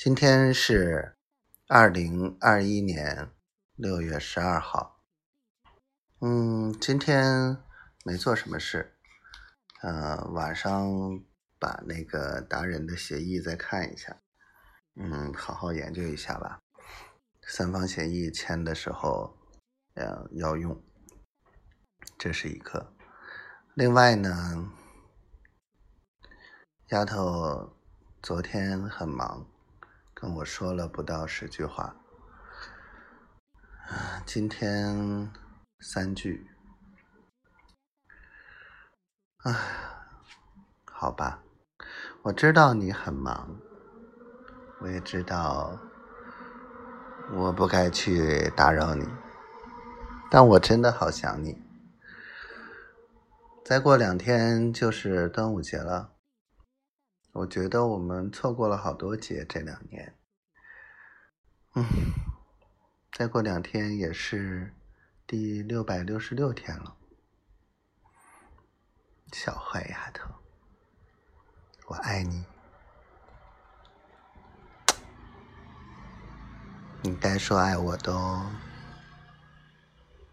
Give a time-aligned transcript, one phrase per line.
[0.00, 1.16] 今天是
[1.66, 3.32] 二零二一年
[3.74, 5.02] 六月十二号。
[6.20, 7.56] 嗯，今天
[8.04, 8.96] 没做什么事。
[9.82, 10.88] 呃，晚上
[11.58, 14.22] 把那个达人的协议再看一下。
[14.94, 16.60] 嗯，好好研究一下吧。
[17.42, 19.36] 三方协议签的时候，
[19.94, 20.80] 呃，要用。
[22.16, 22.94] 这是一个。
[23.74, 24.70] 另外呢，
[26.90, 27.76] 丫头
[28.22, 29.44] 昨天很忙。
[30.20, 31.94] 跟我说了不到十句话，
[34.26, 35.30] 今天
[35.78, 36.50] 三句，
[39.44, 39.54] 唉，
[40.84, 41.44] 好吧，
[42.22, 43.60] 我知道你很忙，
[44.80, 45.78] 我也知道
[47.32, 49.06] 我不该去打扰你，
[50.28, 51.62] 但我真的好想你。
[53.64, 56.17] 再过两天就是端午节了。
[57.32, 60.14] 我觉得我们错过了好多节，这两年。
[61.74, 61.84] 嗯，
[63.12, 64.74] 再过两天也是
[65.26, 66.96] 第六百六十六天了。
[69.32, 70.34] 小坏丫头，
[71.86, 72.44] 我爱你。
[77.02, 78.50] 你该说爱我的哦。